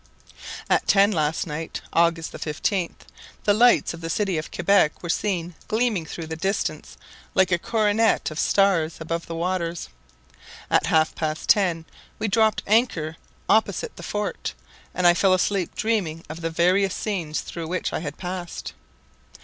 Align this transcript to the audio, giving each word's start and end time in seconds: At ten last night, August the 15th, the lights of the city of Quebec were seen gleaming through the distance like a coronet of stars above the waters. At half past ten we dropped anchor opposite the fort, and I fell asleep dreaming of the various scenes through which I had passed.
At 0.67 0.87
ten 0.87 1.11
last 1.11 1.45
night, 1.45 1.79
August 1.93 2.31
the 2.31 2.39
15th, 2.39 3.01
the 3.43 3.53
lights 3.53 3.93
of 3.93 4.01
the 4.01 4.09
city 4.09 4.35
of 4.39 4.49
Quebec 4.49 5.03
were 5.03 5.09
seen 5.11 5.53
gleaming 5.67 6.07
through 6.07 6.25
the 6.25 6.35
distance 6.35 6.97
like 7.35 7.51
a 7.51 7.59
coronet 7.59 8.31
of 8.31 8.39
stars 8.39 8.97
above 8.99 9.27
the 9.27 9.35
waters. 9.35 9.89
At 10.71 10.87
half 10.87 11.13
past 11.13 11.49
ten 11.49 11.85
we 12.17 12.27
dropped 12.27 12.63
anchor 12.65 13.17
opposite 13.47 13.95
the 13.95 14.01
fort, 14.01 14.55
and 14.95 15.05
I 15.05 15.13
fell 15.13 15.35
asleep 15.35 15.75
dreaming 15.75 16.25
of 16.29 16.41
the 16.41 16.49
various 16.49 16.95
scenes 16.95 17.41
through 17.41 17.67
which 17.67 17.93
I 17.93 17.99
had 17.99 18.17
passed. 18.17 18.73